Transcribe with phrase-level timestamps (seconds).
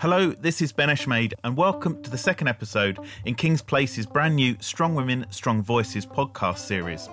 [0.00, 4.34] Hello, this is Ben Eshmade, and welcome to the second episode in King's Place's brand
[4.34, 7.10] new Strong Women, Strong Voices podcast series.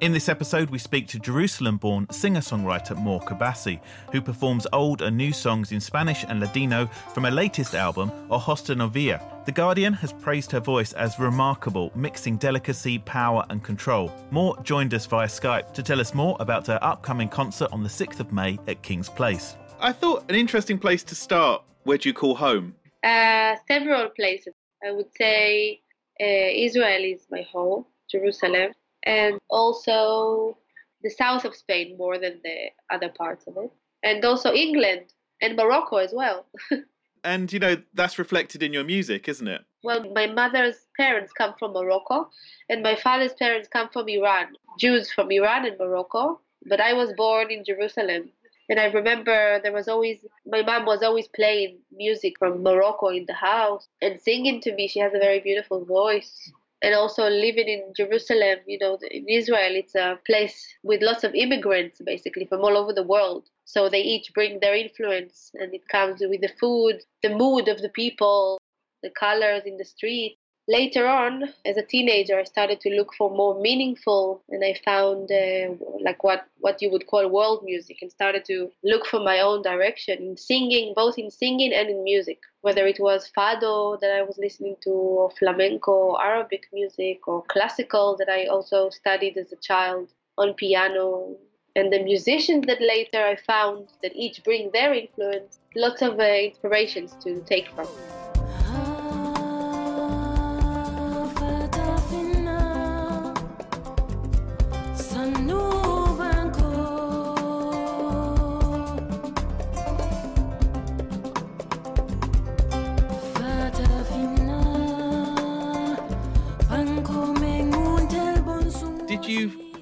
[0.00, 3.80] In this episode, we speak to Jerusalem born singer songwriter Mor Karbasi,
[4.10, 8.62] who performs old and new songs in Spanish and Ladino from her latest album, Ojos
[8.62, 9.22] de Novia.
[9.46, 14.12] The Guardian has praised her voice as remarkable, mixing delicacy, power, and control.
[14.32, 17.88] Mor joined us via Skype to tell us more about her upcoming concert on the
[17.88, 19.54] 6th of May at King's Place.
[19.78, 21.62] I thought an interesting place to start.
[21.84, 22.74] Where do you call home?
[23.02, 24.54] Uh, several places.
[24.86, 25.80] I would say
[26.20, 28.72] uh, Israel is my home, Jerusalem
[29.04, 30.56] and also
[31.02, 33.70] the south of Spain more than the other parts of it,
[34.02, 36.46] and also England and Morocco as well.
[37.24, 39.62] and you know that's reflected in your music, isn't it?
[39.82, 42.30] Well, my mother's parents come from Morocco,
[42.70, 44.56] and my father's parents come from Iran.
[44.78, 48.30] Jews from Iran and Morocco, but I was born in Jerusalem.
[48.68, 53.26] And I remember there was always, my mom was always playing music from Morocco in
[53.26, 54.88] the house and singing to me.
[54.88, 56.50] She has a very beautiful voice
[56.84, 61.34] and also living in Jerusalem, you know, in Israel, it's a place with lots of
[61.34, 63.48] immigrants basically from all over the world.
[63.64, 67.80] So they each bring their influence, and it comes with the food, the mood of
[67.80, 68.58] the people,
[69.02, 73.30] the colors in the street later on as a teenager i started to look for
[73.30, 78.10] more meaningful and i found uh, like what what you would call world music and
[78.10, 82.38] started to look for my own direction in singing both in singing and in music.
[82.62, 88.16] Whether it was fado that i was listening to or flamenco arabic music or classical
[88.18, 91.36] that i also studied as a child on piano.
[91.76, 96.22] And the musicians that later i found that each bring their influence lots of uh,
[96.22, 97.88] inspirations to take from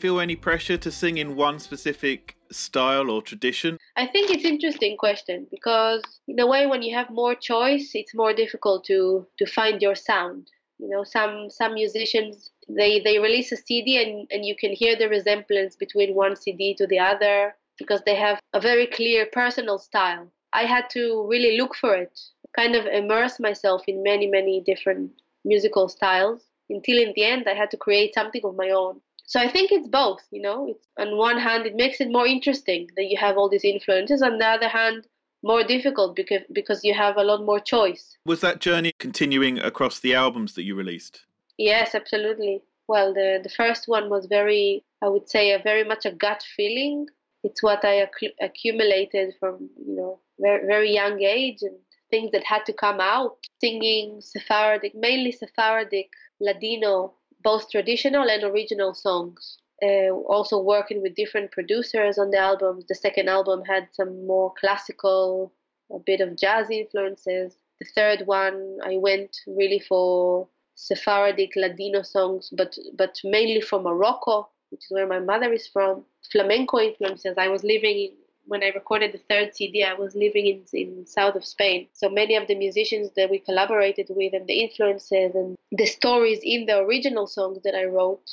[0.03, 3.79] feel any pressure to sing in one specific style or tradition?
[3.97, 8.13] I think it's interesting question because in a way when you have more choice, it's
[8.13, 10.51] more difficult to to find your sound.
[10.79, 14.97] You know, some some musicians they they release a CD and and you can hear
[14.97, 19.79] the resemblance between one CD to the other because they have a very clear personal
[19.79, 20.31] style.
[20.53, 22.19] I had to really look for it,
[22.55, 25.11] kind of immerse myself in many many different
[25.45, 29.01] musical styles until in the end I had to create something of my own.
[29.25, 30.67] So I think it's both, you know.
[30.69, 34.21] It's, on one hand, it makes it more interesting that you have all these influences.
[34.21, 35.07] On the other hand,
[35.43, 38.17] more difficult because because you have a lot more choice.
[38.27, 41.23] Was that journey continuing across the albums that you released?
[41.59, 42.63] Yes, absolutely.
[42.89, 46.43] Well, the the first one was very, I would say, a very much a gut
[46.57, 47.07] feeling.
[47.45, 51.79] It's what I acc- accumulated from you know very very young age and
[52.11, 53.39] things that had to come out.
[53.61, 56.11] Singing Sephardic, mainly Sephardic,
[56.41, 59.59] Ladino both traditional and original songs.
[59.83, 62.85] Uh, also working with different producers on the albums.
[62.87, 65.53] The second album had some more classical,
[65.91, 67.57] a bit of jazz influences.
[67.81, 70.49] The third one, I went really for
[70.89, 76.05] Sephardic Ladino songs, but but mainly from Morocco, which is where my mother is from.
[76.31, 77.37] Flamenco influences.
[77.39, 78.13] I was living
[78.47, 81.87] when I recorded the third CD, I was living in, in south of Spain.
[81.93, 86.41] So many of the musicians that we collaborated with and the influences and the stories
[86.43, 88.29] in the original songs that I wrote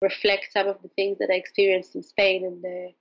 [0.00, 2.94] reflect some of the things that I experienced in Spain and the,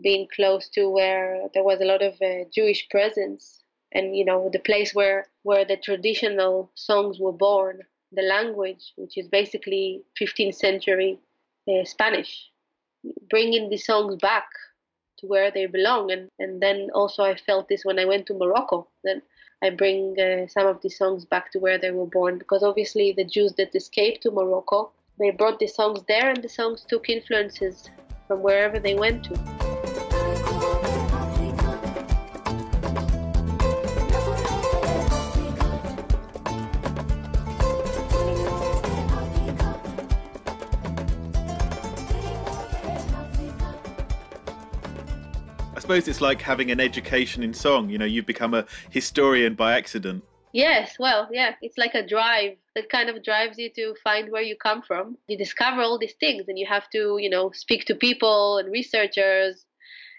[0.00, 3.62] being close to where there was a lot of uh, Jewish presence
[3.92, 7.80] and you know the place where where the traditional songs were born,
[8.12, 11.18] the language, which is basically 15th century
[11.68, 12.50] uh, Spanish,
[13.28, 14.46] bringing the songs back
[15.18, 16.10] to where they belong.
[16.12, 18.88] And, and then also I felt this when I went to Morocco.
[19.04, 19.22] Then
[19.62, 23.12] I bring uh, some of these songs back to where they were born because obviously
[23.12, 27.08] the Jews that escaped to Morocco, they brought the songs there and the songs took
[27.08, 27.88] influences
[28.28, 29.75] from wherever they went to.
[45.86, 47.88] Suppose it's like having an education in song.
[47.88, 50.24] You know, you've become a historian by accident.
[50.52, 54.42] Yes, well, yeah, it's like a drive that kind of drives you to find where
[54.42, 55.16] you come from.
[55.28, 58.72] You discover all these things and you have to, you know, speak to people and
[58.72, 59.64] researchers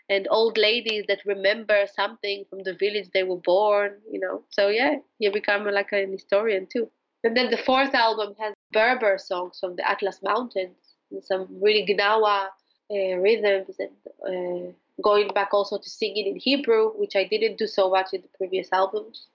[0.08, 4.44] and old ladies that remember something from the village they were born, you know.
[4.48, 6.90] So, yeah, you become like an historian too.
[7.26, 10.78] And then the fourth album has Berber songs from the Atlas Mountains
[11.12, 12.48] and some really Gnawa
[12.90, 13.92] uh, rhythms and
[14.26, 14.72] uh,
[15.04, 18.30] going back also to singing in Hebrew, which I didn't do so much in the
[18.38, 19.28] previous albums.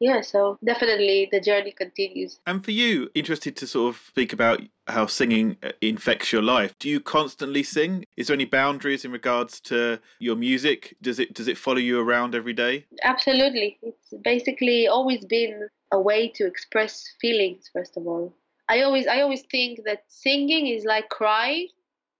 [0.00, 2.38] Yeah, so definitely the journey continues.
[2.46, 6.78] And for you, interested to sort of speak about how singing uh, infects your life.
[6.78, 8.04] Do you constantly sing?
[8.16, 10.96] Is there any boundaries in regards to your music?
[11.02, 12.86] Does it does it follow you around every day?
[13.02, 13.78] Absolutely.
[13.82, 18.32] It's basically always been a way to express feelings first of all.
[18.68, 21.68] I always I always think that singing is like crying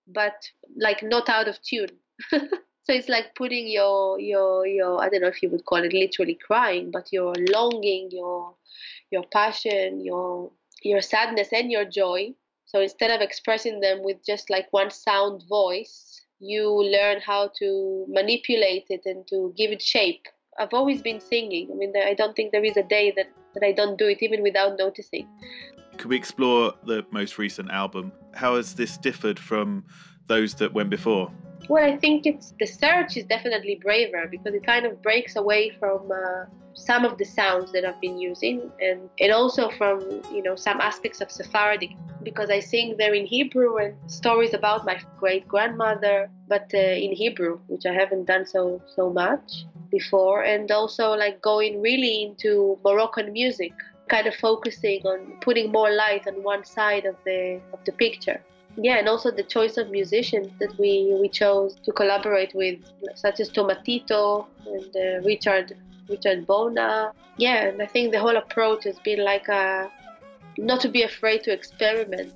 [0.08, 1.90] but like not out of tune.
[2.88, 5.92] So it's like putting your your your I don't know if you would call it
[5.92, 8.54] literally crying, but your longing, your
[9.10, 10.50] your passion, your
[10.82, 12.32] your sadness and your joy.
[12.64, 18.06] So instead of expressing them with just like one sound voice, you learn how to
[18.08, 20.26] manipulate it and to give it shape.
[20.58, 21.68] I've always been singing.
[21.70, 24.22] I mean, I don't think there is a day that, that I don't do it,
[24.22, 25.26] even without noticing.
[25.96, 28.12] Could we explore the most recent album?
[28.34, 29.84] How has this differed from
[30.26, 31.32] those that went before?
[31.68, 35.70] Well, I think it's the search is definitely braver because it kind of breaks away
[35.78, 36.44] from uh,
[36.74, 40.00] some of the sounds that I've been using, and and also from
[40.32, 41.90] you know some aspects of Sephardic
[42.22, 47.12] because I sing there in Hebrew and stories about my great grandmother, but uh, in
[47.12, 52.78] Hebrew, which I haven't done so so much before, and also like going really into
[52.84, 53.72] Moroccan music,
[54.08, 58.40] kind of focusing on putting more light on one side of the of the picture
[58.80, 62.78] yeah, and also the choice of musicians that we, we chose to collaborate with,
[63.16, 65.76] such as Tomatito and uh, Richard
[66.08, 67.12] Richard Bona.
[67.36, 69.90] Yeah, and I think the whole approach has been like a,
[70.56, 72.32] not to be afraid to experiment.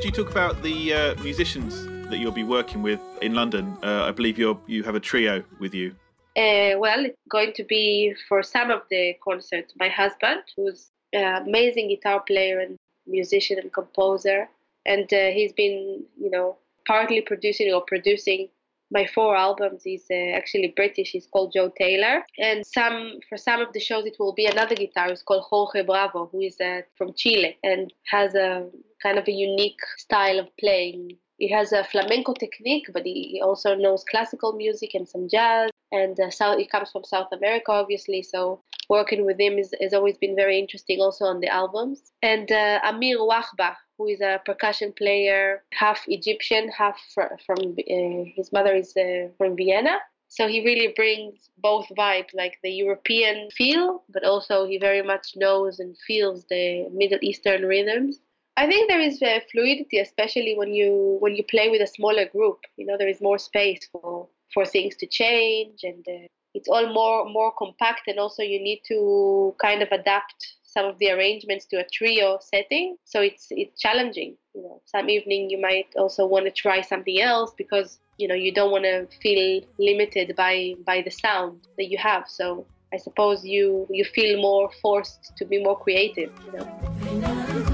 [0.00, 3.76] Talk about the uh, musicians that you'll be working with in London?
[3.82, 5.94] Uh, I believe you you have a trio with you.
[6.36, 9.74] Uh, well, it's going to be for some of the concerts.
[9.78, 14.48] My husband, who's an amazing guitar player and musician and composer,
[14.86, 16.56] and uh, he's been, you know,
[16.86, 18.48] partly producing or producing
[18.92, 21.10] my four albums is uh, actually British.
[21.10, 24.74] He's called Joe Taylor, and some for some of the shows it will be another
[24.74, 28.68] guitarist called Jorge Bravo, who is uh, from Chile and has a
[29.02, 31.16] kind of a unique style of playing.
[31.38, 35.70] He has a flamenco technique, but he also knows classical music and some jazz.
[35.90, 38.22] And uh, South, he comes from South America, obviously.
[38.22, 42.12] So working with him is, has always been very interesting, also on the albums.
[42.22, 48.24] And uh, Amir Wahba, who is a percussion player, half Egyptian, half fr- from uh,
[48.36, 49.96] his mother is uh, from Vienna.
[50.28, 55.32] So he really brings both vibes, like the European feel, but also he very much
[55.36, 58.18] knows and feels the Middle Eastern rhythms.
[58.56, 62.26] I think there is uh, fluidity, especially when you when you play with a smaller
[62.26, 62.58] group.
[62.76, 66.92] You know, there is more space for for things to change, and uh, it's all
[66.92, 68.02] more more compact.
[68.08, 72.38] And also, you need to kind of adapt some of the arrangements to a trio
[72.42, 72.96] setting.
[73.04, 74.36] So it's it's challenging.
[74.54, 78.34] You know, some evening you might also want to try something else because you know
[78.34, 82.24] you don't want to feel limited by by the sound that you have.
[82.28, 86.30] So I suppose you you feel more forced to be more creative.
[86.44, 87.71] You know.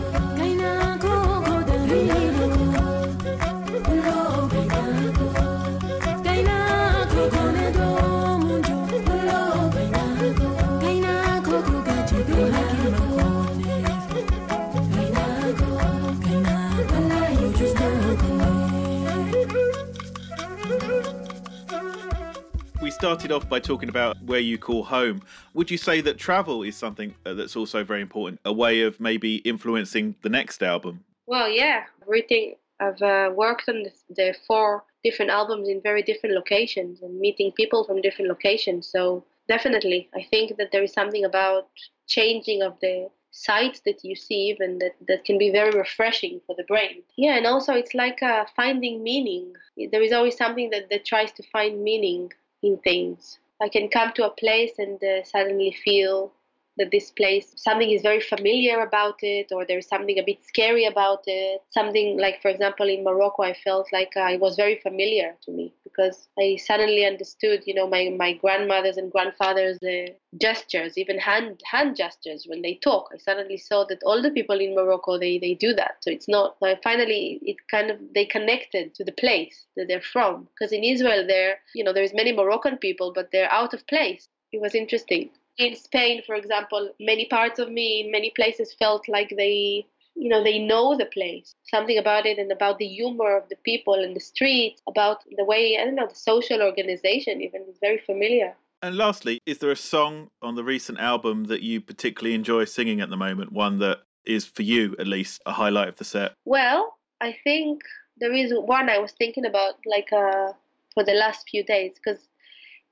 [23.19, 25.21] Started off by talking about where you call home.
[25.53, 29.01] Would you say that travel is something uh, that's also very important, a way of
[29.01, 31.03] maybe influencing the next album?
[31.27, 31.83] Well, yeah.
[32.03, 37.51] Everything I've uh, worked on the, four different albums in very different locations and meeting
[37.57, 38.87] people from different locations.
[38.87, 41.67] So definitely, I think that there is something about
[42.07, 46.57] changing of the sights that you see even that, that can be very refreshing for
[46.57, 49.53] the brain yeah and also it's like uh, finding meaning
[49.93, 52.33] there is always something that, that tries to find meaning
[52.63, 53.39] in things.
[53.61, 56.33] I can come to a place and uh, suddenly feel
[56.79, 60.85] that this place something is very familiar about it or there's something a bit scary
[60.85, 61.61] about it.
[61.71, 65.51] Something like for example in morocco i felt like uh, it was very familiar to
[65.51, 71.19] me because i suddenly understood you know my, my grandmothers and grandfathers uh, gestures even
[71.19, 73.09] hand hand gestures when they talk.
[73.15, 75.97] I suddenly saw that all the people in morocco they, they do that.
[76.01, 80.01] So it's not uh, finally it kind of they connected to the place that they're
[80.01, 80.49] from.
[80.55, 84.29] Because in israel there you know there's many moroccan people but they're out of place.
[84.53, 89.09] It was interesting in Spain, for example, many parts of me in many places felt
[89.09, 93.37] like they, you know, they know the place, something about it, and about the humor
[93.37, 97.43] of the people in the streets, about the way I don't know the social organization
[97.43, 98.55] even is very familiar.
[98.81, 103.01] And lastly, is there a song on the recent album that you particularly enjoy singing
[103.01, 103.53] at the moment?
[103.53, 106.35] One that is for you at least a highlight of the set?
[106.45, 107.81] Well, I think
[108.19, 110.53] there is one I was thinking about like uh,
[110.95, 112.28] for the last few days because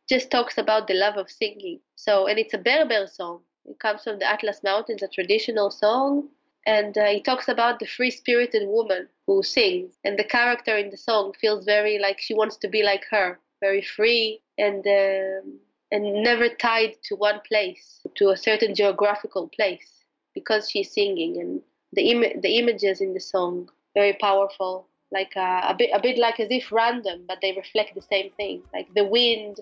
[0.09, 1.81] just talks about the love of singing.
[1.97, 3.41] So, and it's a Berber song.
[3.65, 6.29] It comes from the Atlas Mountains, a traditional song,
[6.67, 9.95] and uh, it talks about the free-spirited woman who sings.
[10.05, 13.39] And the character in the song feels very like she wants to be like her,
[13.61, 15.59] very free and um,
[15.93, 21.41] and never tied to one place, to a certain geographical place, because she's singing.
[21.41, 26.01] And the Im- the images in the song very powerful like uh, a bit a
[26.01, 28.63] bit like as if random, but they reflect the same thing.
[28.73, 29.61] Like the wind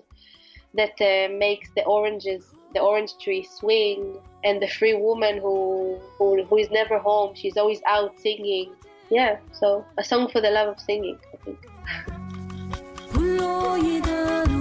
[0.73, 6.43] that uh, makes the oranges, the orange tree swing, and the free woman who, who
[6.43, 7.35] who is never home.
[7.35, 8.73] She's always out singing.
[9.09, 11.59] Yeah, so a song for the love of singing, I think.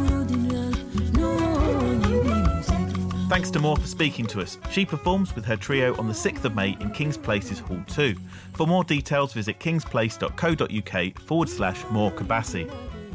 [3.27, 4.59] Thanks to Mor for speaking to us.
[4.71, 8.15] She performs with her trio on the 6th of May in King's Place's Hall 2.
[8.53, 12.71] For more details, visit kingsplace.co.uk forward slash Mor Karbasi.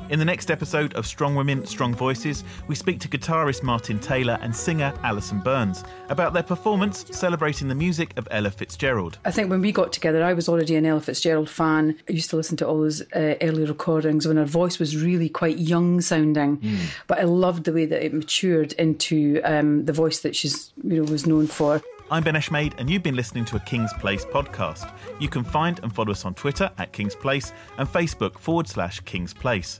[0.10, 4.40] In the next episode of Strong Women, Strong Voices, we speak to guitarist Martin Taylor
[4.42, 9.20] and singer Alison Burns about their performance celebrating the music of Ella Fitzgerald.
[9.24, 11.96] I think when we got together, I was already an Ella Fitzgerald fan.
[12.10, 15.30] I used to listen to all those uh, early recordings when her voice was really
[15.30, 16.80] quite young sounding, mm.
[17.06, 21.04] but I loved the way that it matured into um, the voice that she's you
[21.04, 21.84] know was known for.
[22.10, 24.92] I'm Ben Eshmade, and you've been listening to a King's Place podcast.
[25.20, 29.02] You can find and follow us on Twitter at King's Place and Facebook forward slash
[29.02, 29.80] King's Place.